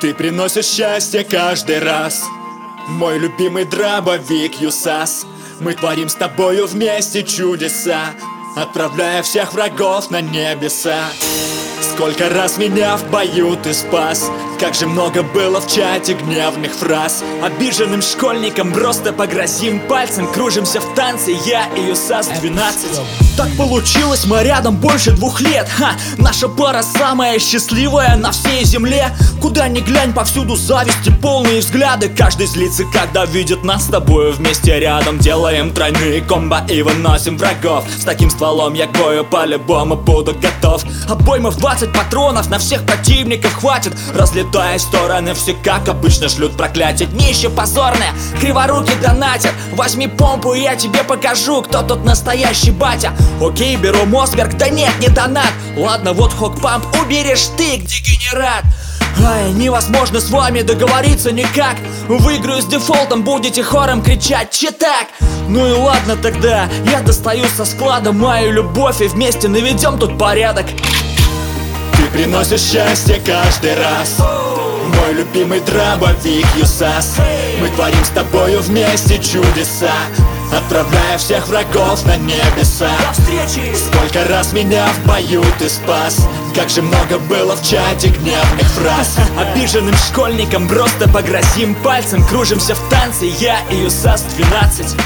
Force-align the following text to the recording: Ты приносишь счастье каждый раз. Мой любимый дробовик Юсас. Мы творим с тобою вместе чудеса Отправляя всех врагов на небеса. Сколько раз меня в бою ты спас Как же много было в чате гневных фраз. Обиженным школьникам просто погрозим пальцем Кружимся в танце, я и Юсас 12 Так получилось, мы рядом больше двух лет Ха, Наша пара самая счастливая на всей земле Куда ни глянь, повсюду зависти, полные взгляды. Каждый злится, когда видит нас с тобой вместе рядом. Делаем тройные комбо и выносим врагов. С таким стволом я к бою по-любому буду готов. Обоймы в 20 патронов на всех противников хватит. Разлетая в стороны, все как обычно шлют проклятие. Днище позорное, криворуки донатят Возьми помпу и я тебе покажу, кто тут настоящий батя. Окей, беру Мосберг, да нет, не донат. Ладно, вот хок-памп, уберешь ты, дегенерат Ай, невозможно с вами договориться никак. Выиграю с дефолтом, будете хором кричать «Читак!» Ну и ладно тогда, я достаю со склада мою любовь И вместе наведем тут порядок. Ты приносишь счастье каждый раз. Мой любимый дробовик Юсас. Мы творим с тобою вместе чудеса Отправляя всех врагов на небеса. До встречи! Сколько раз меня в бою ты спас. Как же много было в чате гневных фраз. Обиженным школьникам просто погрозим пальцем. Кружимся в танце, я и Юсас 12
Ты 0.00 0.14
приносишь 0.14 0.66
счастье 0.66 1.24
каждый 1.24 1.80
раз. 1.80 2.22
Мой 2.86 3.18
любимый 3.18 3.64
дробовик 3.64 4.60
Юсас. 4.60 5.26
Мы 5.58 5.74
творим 5.74 6.08
с 6.08 6.14
тобою 6.14 6.68
вместе 6.68 7.24
чудеса 7.24 8.14
Отправляя 8.54 9.24
всех 9.24 9.54
врагов 9.54 10.10
на 10.10 10.20
небеса. 10.20 11.10
Сколько 11.80 12.28
раз 12.28 12.58
меня 12.58 12.96
в 12.96 13.10
бою 13.10 13.56
ты 13.56 13.74
спас 13.74 14.30
Как 14.60 14.74
же 14.74 14.86
много 14.86 15.22
было 15.22 15.60
в 15.60 15.66
чате 15.72 16.14
гневных 16.14 16.72
фраз. 16.72 17.24
Обиженным 17.42 18.02
школьникам 18.02 18.72
просто 18.72 19.12
погрозим 19.12 19.80
пальцем 19.80 20.26
Кружимся 20.32 20.80
в 20.80 20.94
танце, 20.94 21.32
я 21.46 21.66
и 21.76 21.88
Юсас 21.88 22.28
12 22.40 23.00
Так 23.36 23.48
получилось, 23.56 24.26
мы 24.26 24.42
рядом 24.44 24.76
больше 24.76 25.10
двух 25.12 25.40
лет 25.40 25.68
Ха, 25.68 25.92
Наша 26.18 26.48
пара 26.48 26.82
самая 26.82 27.38
счастливая 27.38 28.16
на 28.16 28.30
всей 28.30 28.64
земле 28.64 29.16
Куда 29.40 29.68
ни 29.68 29.80
глянь, 29.80 30.12
повсюду 30.12 30.56
зависти, 30.56 31.10
полные 31.10 31.60
взгляды. 31.60 32.08
Каждый 32.08 32.46
злится, 32.46 32.84
когда 32.92 33.24
видит 33.24 33.62
нас 33.62 33.84
с 33.84 33.88
тобой 33.88 34.32
вместе 34.32 34.78
рядом. 34.80 35.18
Делаем 35.18 35.72
тройные 35.72 36.20
комбо 36.20 36.64
и 36.68 36.82
выносим 36.82 37.38
врагов. 37.38 37.84
С 37.88 38.04
таким 38.04 38.30
стволом 38.30 38.74
я 38.74 38.86
к 38.86 38.98
бою 38.98 39.24
по-любому 39.24 39.96
буду 39.96 40.34
готов. 40.34 40.84
Обоймы 41.08 41.50
в 41.50 41.56
20 41.56 41.92
патронов 41.92 42.48
на 42.50 42.58
всех 42.58 42.84
противников 42.84 43.54
хватит. 43.54 43.94
Разлетая 44.14 44.78
в 44.78 44.82
стороны, 44.82 45.34
все 45.34 45.54
как 45.54 45.88
обычно 45.88 46.28
шлют 46.28 46.56
проклятие. 46.56 47.08
Днище 47.08 47.48
позорное, 47.48 48.12
криворуки 48.40 48.92
донатят 49.00 49.52
Возьми 49.72 50.08
помпу 50.08 50.54
и 50.54 50.62
я 50.62 50.76
тебе 50.76 51.04
покажу, 51.04 51.62
кто 51.62 51.82
тут 51.82 52.04
настоящий 52.04 52.70
батя. 52.70 53.12
Окей, 53.40 53.76
беру 53.76 54.04
Мосберг, 54.06 54.56
да 54.56 54.68
нет, 54.68 54.92
не 55.00 55.08
донат. 55.08 55.52
Ладно, 55.76 56.12
вот 56.12 56.32
хок-памп, 56.32 56.84
уберешь 57.00 57.46
ты, 57.56 57.76
дегенерат 57.78 58.64
Ай, 59.26 59.52
невозможно 59.52 60.20
с 60.20 60.30
вами 60.30 60.62
договориться 60.62 61.32
никак. 61.32 61.76
Выиграю 62.08 62.62
с 62.62 62.66
дефолтом, 62.66 63.22
будете 63.22 63.62
хором 63.62 64.02
кричать 64.02 64.50
«Читак!» 64.50 65.08
Ну 65.48 65.66
и 65.66 65.72
ладно 65.72 66.16
тогда, 66.16 66.68
я 66.90 67.00
достаю 67.00 67.44
со 67.56 67.64
склада 67.64 68.12
мою 68.12 68.52
любовь 68.52 69.00
И 69.00 69.08
вместе 69.08 69.48
наведем 69.48 69.98
тут 69.98 70.18
порядок. 70.18 70.66
Ты 71.96 72.02
приносишь 72.12 72.60
счастье 72.60 73.20
каждый 73.24 73.74
раз. 73.74 74.18
Мой 74.18 75.14
любимый 75.14 75.60
дробовик 75.60 76.46
Юсас. 76.56 77.16
Мы 77.60 77.68
творим 77.68 78.04
с 78.04 78.10
тобою 78.10 78.60
вместе 78.60 79.16
чудеса 79.16 79.92
Отправляя 80.52 81.18
всех 81.18 81.46
врагов 81.48 82.04
на 82.06 82.16
небеса. 82.16 82.90
До 83.06 83.12
встречи! 83.12 83.74
Сколько 83.74 84.26
раз 84.28 84.52
меня 84.52 84.86
в 84.86 85.06
бою 85.06 85.44
ты 85.58 85.68
спас. 85.68 86.26
Как 86.54 86.70
же 86.70 86.82
много 86.82 87.18
было 87.18 87.54
в 87.54 87.62
чате 87.62 88.08
гневных 88.08 88.66
фраз. 88.68 89.18
Обиженным 89.38 89.94
школьникам 89.94 90.68
просто 90.68 91.08
погрозим 91.08 91.74
пальцем. 91.76 92.24
Кружимся 92.24 92.74
в 92.74 92.88
танце, 92.88 93.26
я 93.26 93.60
и 93.70 93.76
Юсас 93.76 94.22
12 94.36 94.96